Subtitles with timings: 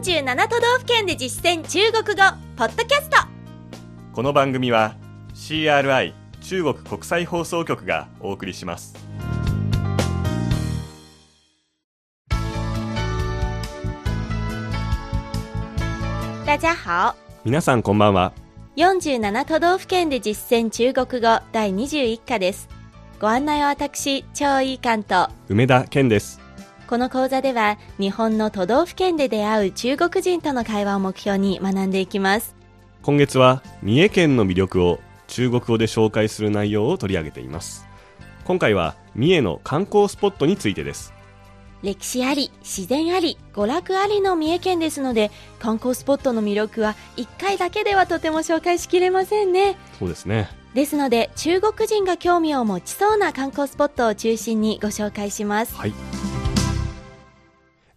[0.00, 2.22] 47都道府県で実践中国語
[2.56, 3.18] ポッドキャスト。
[4.14, 4.96] この番組は
[5.34, 8.94] CRI 中国国際放送局がお送りします。
[16.46, 17.14] 大家好。
[17.44, 18.32] 皆さんこんばんは。
[18.76, 22.70] 47都道府県で実践中国語第21課です。
[23.20, 26.39] ご案内は私超いい関東梅田健です
[26.90, 32.56] この講座では日本の都道府県で出会う中国人との会話を目標に学んでいきます。
[33.02, 37.86] 今月は三重県の魅力を中国語で紹介する内容を取り上げています。
[38.42, 41.14] 今回は三重の観光スポットについてです。
[41.84, 45.30] 歴史あり自然あり娯楽ありの三重県ですので
[45.60, 49.76] 観光スポットの魅力は1回だけではとても紹介しきれませんね。
[50.00, 50.48] そうですね。
[50.74, 55.76] ですので中国人が興味を持ちそうな観光スポットを中心にご紹介します。
[55.76, 55.92] はい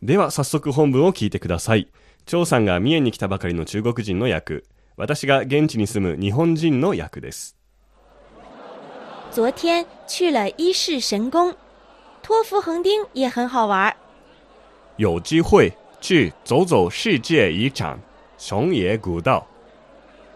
[0.03, 1.87] では早速本文を聞いてください。
[2.25, 4.65] 張さんが三重に来たばかりの中国人の役。
[4.97, 7.55] 私が現地に住む日本人の役です。
[9.31, 11.55] 昨天去了伊势神宫。
[12.21, 13.95] 托福横丁也很好玩。
[14.97, 17.97] 有机会去走走世界遗产。
[18.37, 19.47] 熊野古道、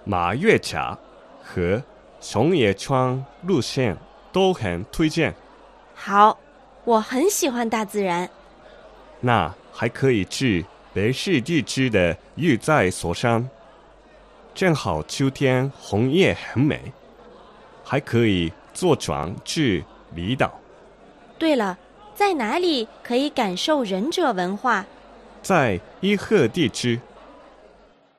[0.06, 0.98] 马月卡
[1.44, 1.84] 和
[2.22, 3.98] 熊野川路线。
[4.32, 5.34] 都很推荐。
[5.96, 6.38] 好
[6.84, 8.30] 我很喜欢大自然
[9.22, 13.50] 那还可以去北市地区的玉寨所山，
[14.56, 16.80] 正好秋天红叶很美，
[17.84, 20.52] 还可以坐船去离岛。
[21.38, 21.78] 对了
[22.16, 24.86] 在哪里可以感受忍者文化？
[25.44, 27.00] 在伊贺地区。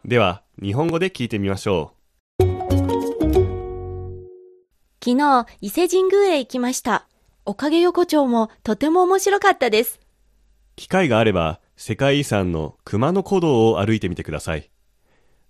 [0.05, 1.93] では日本語で聞いてみましょ
[5.01, 7.07] 昨日伊勢神宮へ行きました
[7.45, 10.08] おかげ横丁もとても面白かったですう。
[10.79, 14.71] 機会があれば世界遺産の熊野古道を歩いてみてください。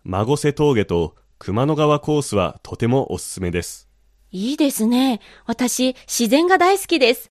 [0.02, 3.88] 孫瀬峠と熊野川コースはとてもおすすめです。
[4.30, 7.30] いいですね私自然が大好きです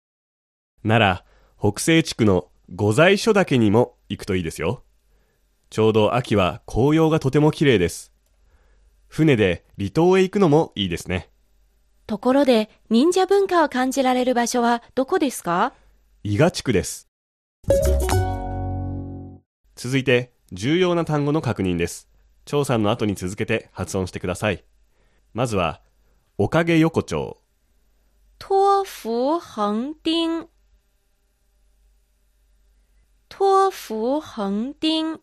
[0.85, 1.25] なら、
[1.59, 4.85] 北西地区の御在所岳にも行くといいですよ。
[5.69, 8.12] ちょうど秋は紅葉がとても綺麗です。
[9.09, 11.29] 船で離島へ行くのもいいですね。
[12.06, 15.73] ところで忍者文化を感じられる場所はどこですか？
[16.23, 17.06] 伊賀地区です。
[19.75, 22.09] 続いて、重要な単語の確認です。
[22.44, 24.65] 張さんの後に続けて発音してください。
[25.34, 25.81] まずは、
[26.38, 27.38] おかげ横丁、
[28.38, 30.49] 托福横丁
[33.28, 35.21] 托福横丁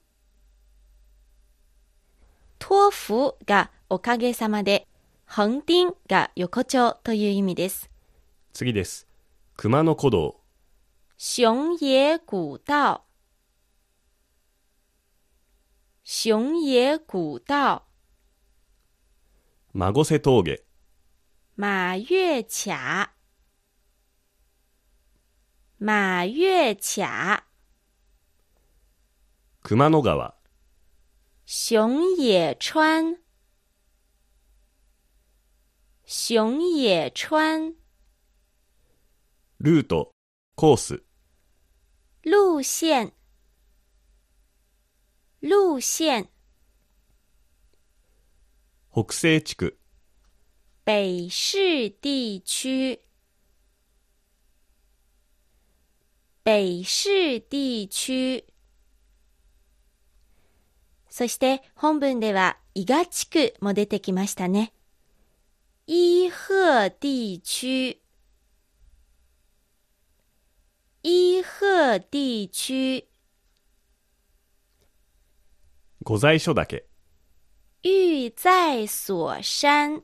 [2.60, 4.88] 托福がおかげさまで
[5.28, 7.90] 横丁が横丁という意味です
[8.54, 9.08] 次です。
[9.56, 10.43] 熊野古道、
[11.23, 13.05] 熊野古道
[16.05, 17.83] 熊野古道
[19.73, 20.65] 孫瀬峠、
[21.57, 23.15] 马月卡
[25.79, 27.45] 马月卡
[29.63, 30.35] 熊野川、
[31.45, 33.15] 熊野川
[36.07, 37.73] 熊野川
[39.61, 40.15] ルート、
[40.55, 41.03] コース、
[42.26, 43.12] 路线。
[45.42, 46.30] 路线。
[48.90, 49.78] 北西地区、
[50.86, 53.02] 北市地区。
[56.46, 58.46] 北市地区。
[61.10, 64.72] そして本文では伊賀地区も出てきましたね。
[65.88, 68.03] 伊贺地区
[71.06, 73.10] 伊贺地区。
[76.00, 76.86] 御在所岳、
[77.82, 80.02] 玉在所山。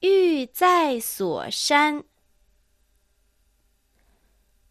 [0.00, 2.06] 玉在所山。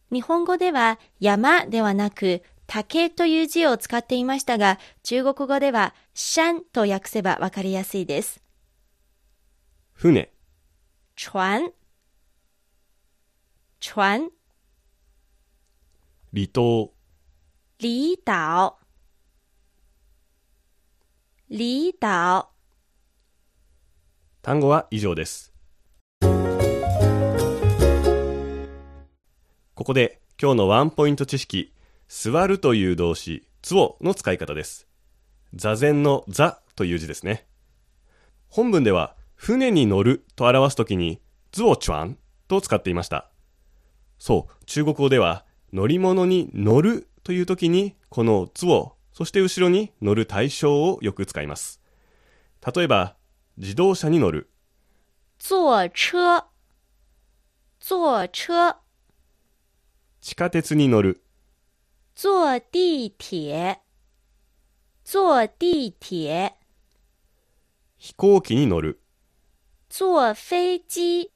[0.10, 8.42] 日本語では山ではなく竹という字を使っていましたが、中国語では山と訳せばわかりやすいです。
[9.94, 10.32] 船、
[11.16, 11.72] 船
[13.80, 14.32] 船
[16.34, 16.92] 離島、
[17.80, 18.76] 離島
[21.48, 22.50] 離島
[24.42, 25.54] 単語は以上です。
[26.22, 26.28] こ
[29.76, 31.72] こで今日のワンポイント知識、
[32.08, 34.88] 座るという動詞、つをの使い方です。
[35.54, 37.46] 座禅の座という字ですね。
[38.50, 41.22] 本文では船に乗ると表すときに、
[41.52, 43.30] ズオチュアンと使っていました。
[44.20, 51.82] そう、中国語では乗り物に乗るという時に、このつを、そして後ろに乗る対象をよく使います。
[52.76, 53.16] 例えば、
[53.58, 54.50] 自動車に乗る、
[55.40, 56.46] 坐车，
[57.80, 58.78] 坐车，
[60.22, 61.24] 地下鉄に乗る、
[62.16, 63.80] 坐地铁，
[65.04, 66.54] 坐地铁，
[67.98, 69.00] 飛行機に乗る、
[69.90, 71.32] 坐飞机，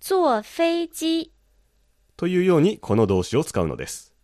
[0.00, 1.32] 坐飞机。
[2.16, 4.14] というようにこの動詞を使うのです。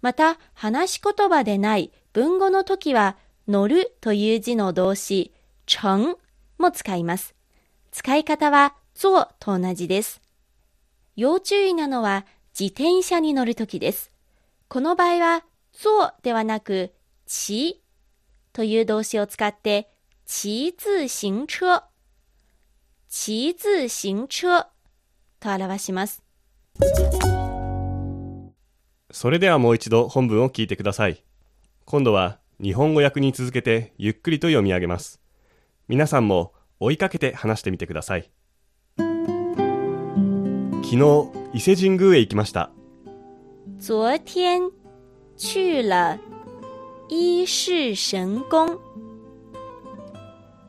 [0.00, 3.16] また、話し言葉でない文語の時は、
[3.48, 5.32] 乗るという字の動詞、
[5.66, 6.18] 乘
[6.58, 7.34] も使います。
[7.90, 10.20] 使い方は、坐と同じです。
[11.16, 12.26] 要注意なのは、
[12.58, 14.12] 自転車に乗る時です。
[14.68, 16.92] この場合は、坐ではなく、
[17.26, 17.82] 騎
[18.52, 19.90] という動詞を使って、
[20.26, 21.84] 騎自行車、
[23.08, 24.68] 騎自行車
[25.40, 26.27] と表します。
[29.10, 31.24] それではもう一度本文を聞いてください。
[31.84, 35.20] 今度は日本語訳に続けてゆっくりと読み上げます。
[35.88, 38.30] 皆さんも追いかけて話してみてください。
[38.96, 42.70] 昨日、伊勢神宮へ行きました。
[43.78, 44.70] 昨天
[45.36, 46.18] 去了
[47.08, 48.78] 伊势神宫。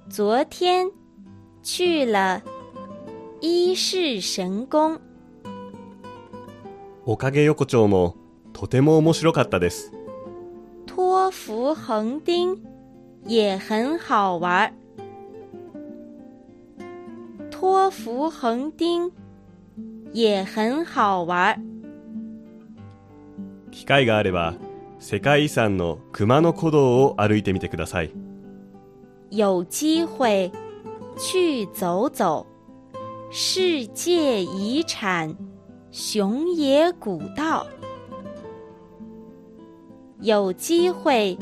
[0.09, 0.91] 昨天
[1.61, 2.41] 去了
[3.41, 5.08] 伊勢神宮。
[7.11, 8.15] おかげ横丁も
[8.53, 9.91] とても面白かったです。
[10.85, 12.55] 托福横丁
[13.25, 14.71] 也很好玩。
[17.49, 19.11] 托福横丁
[20.13, 21.59] 也很好玩。
[23.71, 24.53] 機会があれば
[24.99, 28.11] 世界遺産の熊野古道を歩いてみてください。
[29.31, 30.51] 有机会
[31.17, 32.45] 去走走
[33.31, 35.35] 世界遗产
[35.90, 37.66] 熊野古道。
[40.20, 41.38] 有机会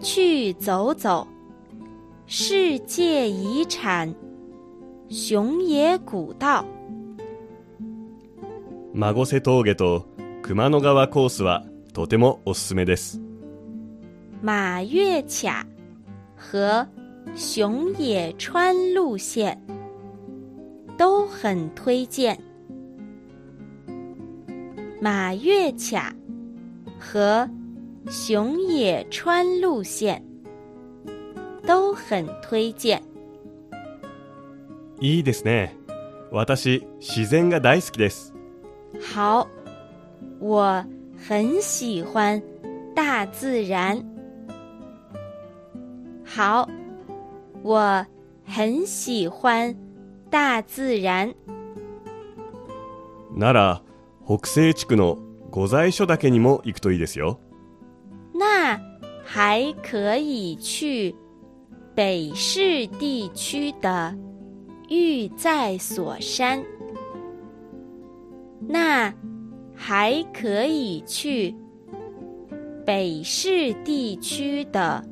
[0.00, 1.26] 去走走
[2.26, 4.12] 世界遗产
[5.08, 6.64] 熊野古道。
[8.92, 10.06] 孫瀬峠と
[10.42, 13.20] 熊野川コースはとてもおすすめです。
[14.42, 15.66] 马月卡
[16.36, 16.88] 和
[17.34, 19.58] 熊野川路线
[20.98, 22.49] 都很推荐。
[25.03, 26.13] 马月卡
[26.99, 27.49] 和
[28.07, 30.23] 熊野川路线
[31.65, 33.01] 都很推荐。
[34.99, 35.75] いいですね。
[36.31, 38.31] 私、自然が大好きです。
[39.15, 39.47] 好，
[40.39, 40.85] 我
[41.17, 42.39] 很喜欢
[42.93, 44.05] 大自然。
[46.23, 46.69] 好，
[47.63, 48.05] 我
[48.45, 49.75] 很喜欢
[50.29, 51.33] 大自然。
[53.35, 53.81] なら、
[54.31, 55.17] 北西地区の
[55.51, 57.41] 御在所岳にも行くといいですよ。
[58.33, 58.79] 那
[59.25, 61.13] 还可以去
[61.93, 64.15] 北市地区的
[64.87, 66.63] 玉在所山。
[68.69, 69.13] 那
[69.75, 71.53] 还可以去
[72.85, 75.03] 北市地区的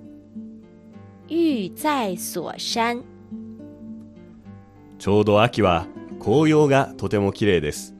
[1.27, 3.04] 玉在所山。
[4.98, 5.88] ちょうど秋は
[6.21, 7.99] 紅葉がとても綺麗です。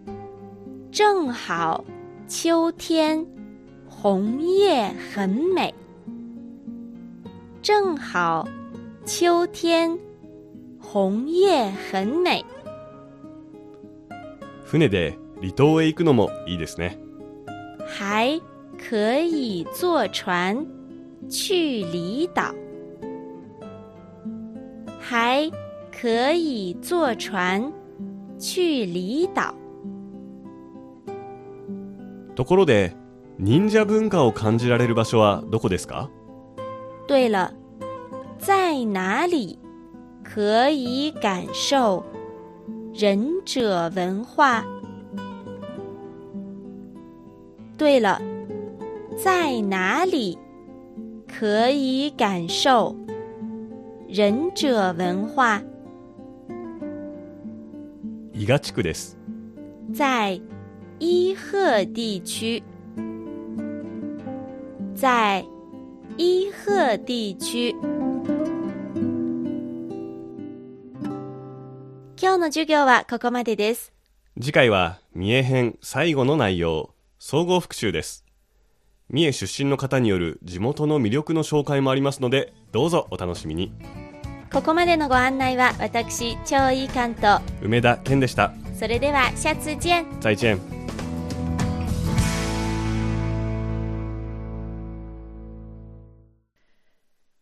[0.92, 1.84] 正好
[2.28, 3.24] 秋天
[3.88, 5.72] 红叶很美。
[7.62, 8.48] 正好
[9.06, 9.96] 秋天
[10.80, 12.44] 红叶很美。
[14.66, 16.98] 船で離島へ行くのもいいですね。
[17.86, 18.42] 还
[18.80, 20.66] 可以坐船
[21.30, 22.52] 去离岛。
[25.00, 25.48] 还
[25.92, 27.72] 可以坐船
[28.40, 29.54] 去离岛。
[32.40, 32.96] ところで、
[33.38, 36.10] 忍者文化を感じられる場所はどこですか？
[37.06, 37.52] 对了，
[38.38, 39.60] 在哪里
[40.24, 42.02] 可以感受？
[42.94, 44.64] 忍者文化？
[47.78, 48.22] 对了，
[49.22, 50.38] 在哪里
[51.28, 52.96] 可以感受？
[54.08, 55.62] 忍者文化？
[58.32, 59.18] 伊賀地区です。
[59.92, 60.40] 在
[61.02, 62.62] 伊贺地区，
[64.96, 65.46] 在
[66.18, 67.74] 伊贺地区。
[72.22, 73.94] 今日の授業はここまでです。
[74.42, 78.26] 次回は三重編最後の内容、総合復習です。
[79.10, 83.72] 三重出身の方による地元の魅力の紹介もありますので、どうぞお楽しみに。
[84.52, 88.52] ここまでのご案内は私、超いい関と、梅田健でした。
[88.78, 90.06] それでは、下次見。
[90.20, 90.79] 再见。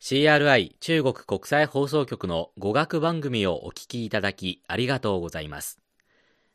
[0.09, 5.81] CRI 中国国際放送局の語学番組をお聞きいただきありがとうございます。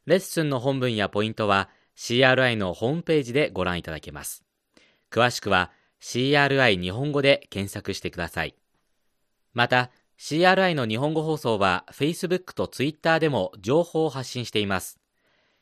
[0.06, 4.42] レッスンの本文やポイントは CRI のホームページでご覧いただけます。
[5.10, 8.54] 詳しくは CRI 日本語で検索してください。
[9.52, 14.98] また、CRI の日本語放送は Facebook と Twitter でも情報を発信しています。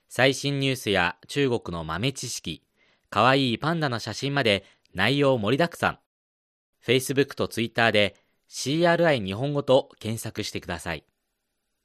[0.09, 2.63] 最新ニュースや中国の豆知識、
[3.09, 5.99] かわいいパンダの写真まで内容盛りだくさん。
[6.85, 8.17] Facebook と Twitter で
[8.49, 11.05] CRI 日本語と検索してください。